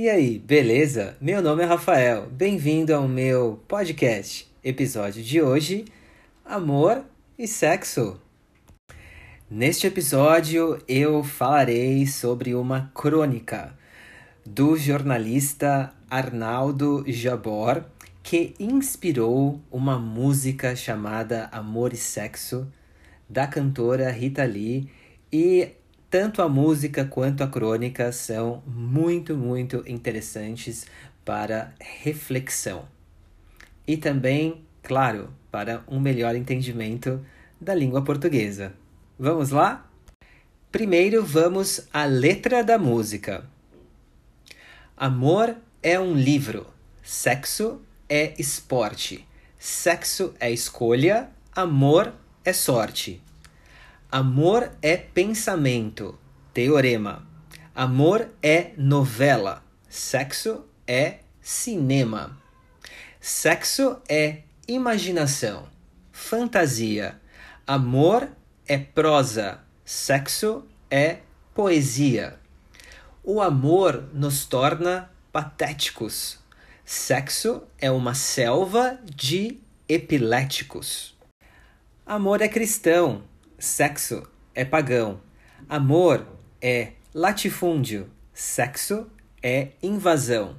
E 0.00 0.08
aí, 0.08 0.38
beleza? 0.38 1.14
Meu 1.20 1.42
nome 1.42 1.62
é 1.62 1.66
Rafael, 1.66 2.26
bem-vindo 2.30 2.94
ao 2.94 3.06
meu 3.06 3.62
podcast. 3.68 4.50
Episódio 4.64 5.22
de 5.22 5.42
hoje: 5.42 5.84
Amor 6.42 7.04
e 7.38 7.46
Sexo. 7.46 8.18
Neste 9.50 9.86
episódio 9.86 10.82
eu 10.88 11.22
falarei 11.22 12.06
sobre 12.06 12.54
uma 12.54 12.90
crônica 12.94 13.76
do 14.42 14.74
jornalista 14.74 15.92
Arnaldo 16.08 17.04
Jabor 17.06 17.84
que 18.22 18.54
inspirou 18.58 19.60
uma 19.70 19.98
música 19.98 20.74
chamada 20.74 21.50
Amor 21.52 21.92
e 21.92 21.98
Sexo 21.98 22.66
da 23.28 23.46
cantora 23.46 24.10
Rita 24.10 24.44
Lee 24.44 24.88
e 25.30 25.72
tanto 26.10 26.42
a 26.42 26.48
música 26.48 27.04
quanto 27.04 27.44
a 27.44 27.46
crônica 27.46 28.10
são 28.10 28.62
muito, 28.66 29.36
muito 29.36 29.84
interessantes 29.86 30.86
para 31.24 31.72
reflexão. 31.78 32.84
E 33.86 33.96
também, 33.96 34.64
claro, 34.82 35.30
para 35.52 35.84
um 35.86 36.00
melhor 36.00 36.34
entendimento 36.34 37.24
da 37.60 37.74
língua 37.74 38.02
portuguesa. 38.02 38.74
Vamos 39.16 39.50
lá? 39.50 39.88
Primeiro 40.72 41.24
vamos 41.24 41.86
à 41.92 42.04
letra 42.04 42.64
da 42.64 42.76
música. 42.76 43.44
Amor 44.96 45.56
é 45.82 45.98
um 45.98 46.14
livro, 46.14 46.66
sexo 47.02 47.80
é 48.08 48.34
esporte, 48.38 49.26
sexo 49.58 50.34
é 50.40 50.50
escolha, 50.50 51.30
amor 51.54 52.12
é 52.44 52.52
sorte. 52.52 53.22
Amor 54.12 54.72
é 54.82 54.96
pensamento, 54.96 56.18
teorema. 56.52 57.24
Amor 57.72 58.28
é 58.42 58.72
novela, 58.76 59.62
sexo 59.88 60.64
é 60.84 61.20
cinema. 61.40 62.36
Sexo 63.20 64.02
é 64.08 64.38
imaginação, 64.66 65.68
fantasia. 66.10 67.20
Amor 67.64 68.28
é 68.66 68.78
prosa, 68.78 69.60
sexo 69.84 70.66
é 70.90 71.18
poesia. 71.54 72.36
O 73.22 73.40
amor 73.40 74.10
nos 74.12 74.44
torna 74.44 75.08
patéticos. 75.30 76.40
Sexo 76.84 77.62
é 77.78 77.88
uma 77.92 78.14
selva 78.14 78.98
de 79.04 79.60
epiléticos. 79.88 81.16
Amor 82.04 82.42
é 82.42 82.48
cristão, 82.48 83.22
sexo 83.60 84.26
é 84.54 84.64
pagão. 84.64 85.20
Amor 85.68 86.26
é 86.62 86.92
latifúndio, 87.14 88.10
sexo 88.32 89.06
é 89.42 89.68
invasão. 89.82 90.56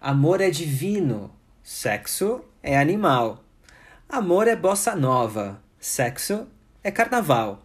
Amor 0.00 0.40
é 0.40 0.48
divino, 0.48 1.34
sexo 1.64 2.44
é 2.62 2.78
animal. 2.78 3.44
Amor 4.08 4.46
é 4.46 4.54
bossa 4.54 4.94
nova, 4.94 5.60
sexo 5.80 6.46
é 6.82 6.92
carnaval. 6.92 7.60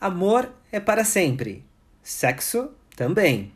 Amor 0.00 0.50
é 0.72 0.80
para 0.80 1.04
sempre, 1.04 1.62
sexo 2.02 2.70
também. 2.96 3.52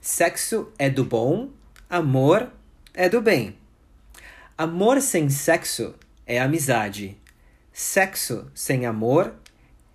Sexo 0.00 0.72
é 0.78 0.88
do 0.88 1.04
bom, 1.04 1.50
amor 1.90 2.52
é 2.94 3.08
do 3.08 3.20
bem. 3.20 3.58
Amor 4.56 5.00
sem 5.00 5.28
sexo 5.28 5.96
é 6.24 6.40
amizade. 6.40 7.18
Sexo 7.72 8.50
sem 8.54 8.86
amor 8.86 9.34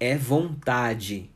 é 0.03 0.17
vontade. 0.17 1.31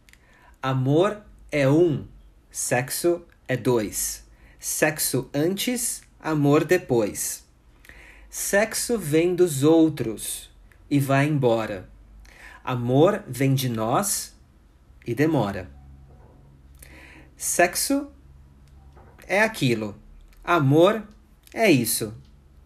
Amor 0.61 1.21
é 1.49 1.69
um, 1.69 2.05
sexo 2.51 3.25
é 3.47 3.55
dois. 3.55 4.25
Sexo 4.59 5.29
antes, 5.33 6.01
amor 6.19 6.65
depois. 6.65 7.45
Sexo 8.29 8.99
vem 8.99 9.33
dos 9.33 9.63
outros 9.63 10.51
e 10.89 10.99
vai 10.99 11.27
embora. 11.27 11.89
Amor 12.61 13.23
vem 13.25 13.55
de 13.55 13.69
nós 13.69 14.35
e 15.05 15.15
demora. 15.15 15.71
Sexo 17.37 18.11
é 19.25 19.41
aquilo. 19.41 19.95
Amor 20.43 21.07
é 21.53 21.71
isso. 21.71 22.13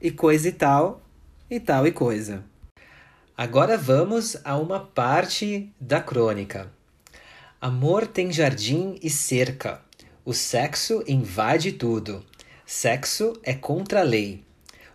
E 0.01 0.09
coisa 0.09 0.49
e 0.49 0.51
tal, 0.51 1.03
e 1.47 1.59
tal 1.59 1.85
e 1.85 1.91
coisa. 1.91 2.43
Agora 3.37 3.77
vamos 3.77 4.37
a 4.43 4.57
uma 4.57 4.79
parte 4.79 5.71
da 5.79 6.01
crônica. 6.01 6.71
Amor 7.59 8.05
tem 8.05 8.31
jardim 8.31 8.99
e 9.01 9.09
cerca. 9.09 9.81
O 10.25 10.33
sexo 10.33 11.03
invade 11.07 11.71
tudo. 11.71 12.23
Sexo 12.65 13.33
é 13.41 13.53
contra 13.53 14.01
a 14.01 14.03
lei. 14.03 14.43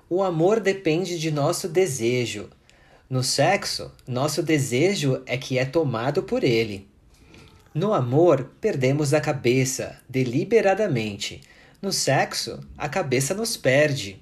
O 0.08 0.22
amor 0.22 0.60
depende 0.60 1.18
de 1.18 1.30
nosso 1.30 1.68
desejo. 1.68 2.48
No 3.08 3.22
sexo, 3.22 3.90
nosso 4.06 4.42
desejo 4.42 5.22
é 5.26 5.36
que 5.36 5.58
é 5.58 5.64
tomado 5.64 6.22
por 6.22 6.44
ele. 6.44 6.86
No 7.74 7.92
amor, 7.92 8.50
perdemos 8.60 9.14
a 9.14 9.20
cabeça 9.20 9.98
deliberadamente. 10.08 11.40
No 11.80 11.92
sexo, 11.92 12.60
a 12.76 12.88
cabeça 12.88 13.34
nos 13.34 13.56
perde. 13.56 14.20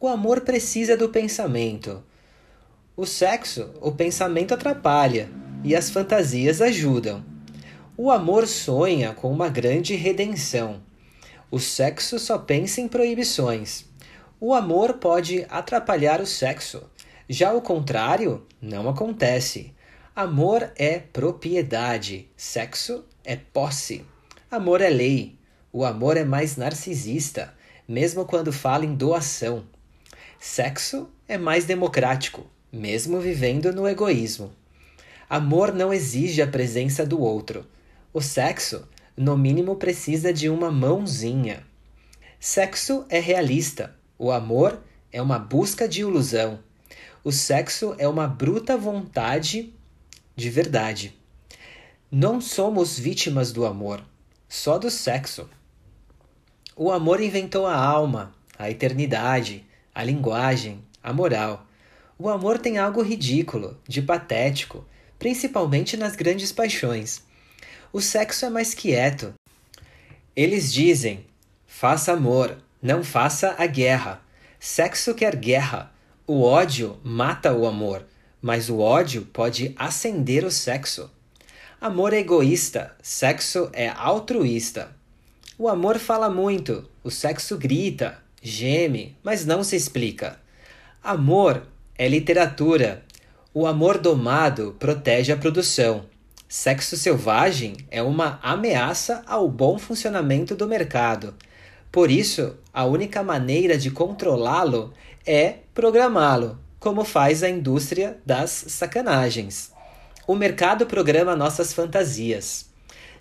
O 0.00 0.08
amor 0.08 0.42
precisa 0.42 0.96
do 0.96 1.08
pensamento. 1.08 2.02
O 2.96 3.04
sexo, 3.06 3.74
o 3.80 3.90
pensamento 3.90 4.54
atrapalha 4.54 5.28
e 5.64 5.74
as 5.74 5.90
fantasias 5.90 6.60
ajudam. 6.60 7.24
O 7.96 8.08
amor 8.08 8.46
sonha 8.46 9.12
com 9.12 9.32
uma 9.32 9.48
grande 9.48 9.96
redenção. 9.96 10.80
O 11.50 11.58
sexo 11.58 12.20
só 12.20 12.38
pensa 12.38 12.80
em 12.80 12.86
proibições. 12.86 13.84
O 14.40 14.54
amor 14.54 14.94
pode 14.94 15.44
atrapalhar 15.50 16.20
o 16.20 16.26
sexo. 16.26 16.84
Já 17.28 17.52
o 17.52 17.60
contrário 17.60 18.46
não 18.62 18.88
acontece. 18.88 19.74
Amor 20.14 20.70
é 20.76 21.00
propriedade, 21.00 22.28
sexo 22.36 23.04
é 23.24 23.34
posse. 23.34 24.04
Amor 24.48 24.80
é 24.80 24.88
lei. 24.88 25.36
O 25.72 25.84
amor 25.84 26.16
é 26.16 26.22
mais 26.22 26.56
narcisista, 26.56 27.54
mesmo 27.88 28.24
quando 28.24 28.52
fala 28.52 28.84
em 28.84 28.94
doação. 28.94 29.64
Sexo 30.38 31.08
é 31.26 31.36
mais 31.36 31.64
democrático, 31.64 32.53
mesmo 32.74 33.20
vivendo 33.20 33.72
no 33.72 33.88
egoísmo. 33.88 34.52
Amor 35.30 35.72
não 35.72 35.92
exige 35.92 36.42
a 36.42 36.46
presença 36.46 37.06
do 37.06 37.20
outro. 37.20 37.66
O 38.12 38.20
sexo, 38.20 38.86
no 39.16 39.36
mínimo, 39.36 39.76
precisa 39.76 40.32
de 40.32 40.48
uma 40.48 40.70
mãozinha. 40.70 41.64
Sexo 42.38 43.06
é 43.08 43.18
realista. 43.18 43.96
O 44.18 44.30
amor 44.30 44.80
é 45.10 45.22
uma 45.22 45.38
busca 45.38 45.88
de 45.88 46.02
ilusão. 46.02 46.58
O 47.22 47.32
sexo 47.32 47.94
é 47.98 48.06
uma 48.06 48.26
bruta 48.26 48.76
vontade 48.76 49.72
de 50.36 50.50
verdade. 50.50 51.16
Não 52.10 52.40
somos 52.40 52.98
vítimas 52.98 53.52
do 53.52 53.64
amor, 53.64 54.04
só 54.48 54.78
do 54.78 54.90
sexo. 54.90 55.48
O 56.76 56.90
amor 56.90 57.20
inventou 57.20 57.66
a 57.66 57.76
alma, 57.76 58.34
a 58.58 58.70
eternidade, 58.70 59.64
a 59.94 60.04
linguagem, 60.04 60.82
a 61.02 61.12
moral. 61.12 61.66
O 62.18 62.28
amor 62.28 62.58
tem 62.58 62.78
algo 62.78 63.02
ridículo, 63.02 63.78
de 63.86 64.00
patético, 64.00 64.84
principalmente 65.18 65.96
nas 65.96 66.16
grandes 66.16 66.52
paixões. 66.52 67.22
O 67.92 68.00
sexo 68.00 68.46
é 68.46 68.50
mais 68.50 68.74
quieto. 68.74 69.34
Eles 70.34 70.72
dizem: 70.72 71.26
faça 71.66 72.12
amor, 72.12 72.58
não 72.82 73.02
faça 73.02 73.54
a 73.58 73.66
guerra. 73.66 74.20
Sexo 74.58 75.14
quer 75.14 75.36
guerra. 75.36 75.92
O 76.26 76.42
ódio 76.42 76.98
mata 77.04 77.52
o 77.52 77.66
amor 77.66 78.06
mas 78.44 78.68
o 78.68 78.78
ódio 78.78 79.22
pode 79.32 79.74
acender 79.74 80.44
o 80.44 80.50
sexo. 80.50 81.10
Amor 81.80 82.12
é 82.12 82.18
egoísta, 82.18 82.94
sexo 83.02 83.70
é 83.72 83.88
altruísta. 83.88 84.94
O 85.56 85.66
amor 85.66 85.98
fala 85.98 86.28
muito, 86.28 86.86
o 87.02 87.10
sexo 87.10 87.56
grita, 87.56 88.18
geme, 88.42 89.16
mas 89.22 89.46
não 89.46 89.64
se 89.64 89.76
explica. 89.76 90.38
Amor 91.02 91.66
é 91.96 92.08
literatura. 92.08 93.02
O 93.52 93.66
amor 93.66 93.98
domado 93.98 94.74
protege 94.78 95.32
a 95.32 95.36
produção. 95.36 96.06
Sexo 96.48 96.96
selvagem 96.96 97.76
é 97.90 98.02
uma 98.02 98.38
ameaça 98.42 99.22
ao 99.26 99.48
bom 99.48 99.78
funcionamento 99.78 100.54
do 100.54 100.66
mercado. 100.66 101.34
Por 101.90 102.10
isso, 102.10 102.56
a 102.72 102.84
única 102.84 103.22
maneira 103.22 103.78
de 103.78 103.90
controlá-lo 103.90 104.92
é 105.24 105.58
programá-lo, 105.72 106.58
como 106.80 107.04
faz 107.04 107.42
a 107.42 107.48
indústria 107.48 108.18
das 108.26 108.50
sacanagens. 108.50 109.72
O 110.26 110.34
mercado 110.34 110.86
programa 110.86 111.36
nossas 111.36 111.72
fantasias. 111.72 112.66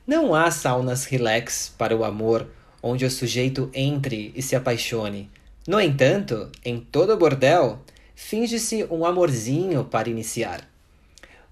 Não 0.06 0.34
há 0.34 0.50
saunas 0.50 1.06
relax 1.06 1.72
para 1.78 1.96
o 1.96 2.04
amor, 2.04 2.48
onde 2.82 3.06
o 3.06 3.12
sujeito 3.12 3.70
entre 3.74 4.34
e 4.36 4.42
se 4.42 4.56
apaixone. 4.56 5.30
No 5.68 5.80
entanto, 5.80 6.50
em 6.66 6.80
todo 6.80 7.16
bordel, 7.16 7.80
finge-se 8.16 8.86
um 8.90 9.06
amorzinho 9.06 9.84
para 9.86 10.10
iniciar. 10.10 10.68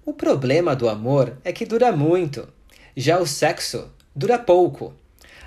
O 0.06 0.14
problema 0.14 0.76
do 0.76 0.90
amor 0.90 1.38
é 1.44 1.52
que 1.52 1.66
dura 1.66 1.92
muito. 1.92 2.48
Já 2.96 3.20
o 3.20 3.28
sexo 3.28 3.92
dura 4.16 4.40
pouco. 4.40 4.94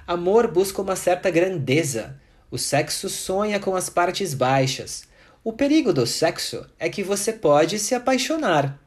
Amor 0.07 0.51
busca 0.51 0.81
uma 0.81 0.97
certa 0.97 1.31
grandeza. 1.31 2.21
O 2.51 2.59
sexo 2.59 3.09
sonha 3.09 3.59
com 3.59 3.75
as 3.75 3.89
partes 3.89 4.33
baixas. 4.35 5.05
O 5.43 5.53
perigo 5.53 5.93
do 5.93 6.07
sexo 6.07 6.67
é 6.79 6.89
que 6.89 7.03
você 7.03 7.33
pode 7.33 7.79
se 7.79 7.95
apaixonar. 7.95 8.79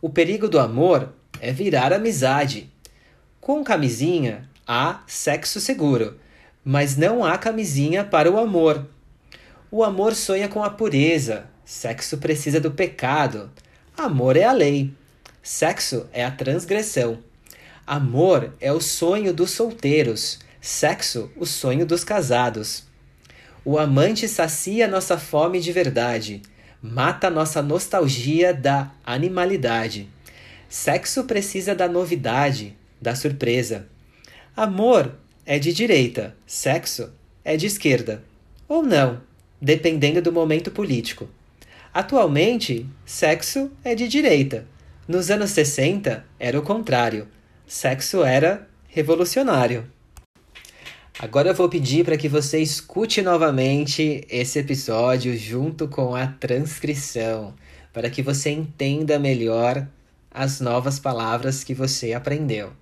O 0.00 0.08
perigo 0.08 0.48
do 0.48 0.58
amor 0.58 1.12
é 1.40 1.52
virar 1.52 1.92
amizade. 1.92 2.72
Com 3.40 3.62
camisinha 3.62 4.48
há 4.66 5.02
sexo 5.06 5.60
seguro, 5.60 6.18
mas 6.64 6.96
não 6.96 7.24
há 7.24 7.36
camisinha 7.36 8.02
para 8.02 8.30
o 8.30 8.38
amor. 8.38 8.88
O 9.70 9.84
amor 9.84 10.14
sonha 10.14 10.48
com 10.48 10.62
a 10.62 10.70
pureza, 10.70 11.50
sexo 11.64 12.18
precisa 12.18 12.60
do 12.60 12.70
pecado. 12.70 13.50
Amor 13.96 14.36
é 14.36 14.44
a 14.44 14.52
lei, 14.52 14.92
sexo 15.42 16.06
é 16.12 16.24
a 16.24 16.30
transgressão. 16.30 17.18
Amor 17.86 18.54
é 18.60 18.72
o 18.72 18.80
sonho 18.80 19.32
dos 19.34 19.50
solteiros, 19.50 20.38
sexo, 20.60 21.30
o 21.36 21.44
sonho 21.44 21.84
dos 21.84 22.04
casados. 22.04 22.84
O 23.64 23.78
amante 23.78 24.28
sacia 24.28 24.88
nossa 24.88 25.18
fome 25.18 25.60
de 25.60 25.72
verdade, 25.72 26.42
mata 26.82 27.30
nossa 27.30 27.62
nostalgia 27.62 28.52
da 28.52 28.90
animalidade. 29.04 30.08
Sexo 30.68 31.24
precisa 31.24 31.74
da 31.74 31.86
novidade, 31.86 32.76
da 33.00 33.14
surpresa. 33.14 33.86
Amor 34.56 35.14
é 35.44 35.58
de 35.58 35.72
direita, 35.72 36.34
sexo 36.46 37.12
é 37.44 37.56
de 37.56 37.66
esquerda. 37.66 38.22
Ou 38.68 38.82
não, 38.82 39.20
dependendo 39.60 40.22
do 40.22 40.32
momento 40.32 40.70
político. 40.70 41.28
Atualmente, 41.92 42.86
sexo 43.04 43.70
é 43.84 43.94
de 43.94 44.08
direita. 44.08 44.66
Nos 45.06 45.30
anos 45.30 45.50
60 45.50 46.24
era 46.38 46.58
o 46.58 46.62
contrário 46.62 47.28
sexo 47.72 48.22
era 48.22 48.68
revolucionário. 48.86 49.90
Agora 51.18 51.48
eu 51.48 51.54
vou 51.54 51.70
pedir 51.70 52.04
para 52.04 52.18
que 52.18 52.28
você 52.28 52.58
escute 52.58 53.22
novamente 53.22 54.26
esse 54.28 54.58
episódio 54.58 55.34
junto 55.38 55.88
com 55.88 56.14
a 56.14 56.26
transcrição, 56.26 57.54
para 57.90 58.10
que 58.10 58.20
você 58.22 58.50
entenda 58.50 59.18
melhor 59.18 59.88
as 60.30 60.60
novas 60.60 60.98
palavras 60.98 61.64
que 61.64 61.72
você 61.72 62.12
aprendeu. 62.12 62.74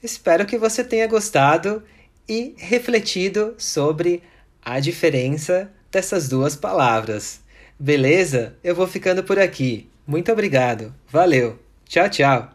Espero 0.00 0.46
que 0.46 0.58
você 0.58 0.84
tenha 0.84 1.08
gostado 1.08 1.82
e 2.28 2.54
refletido 2.56 3.54
sobre 3.58 4.22
a 4.62 4.78
diferença 4.78 5.72
dessas 5.90 6.28
duas 6.28 6.54
palavras. 6.54 7.40
Beleza? 7.78 8.54
Eu 8.62 8.74
vou 8.74 8.86
ficando 8.86 9.22
por 9.24 9.38
aqui. 9.38 9.88
Muito 10.06 10.30
obrigado. 10.30 10.94
Valeu. 11.08 11.58
Tchau, 11.86 12.08
tchau. 12.08 12.53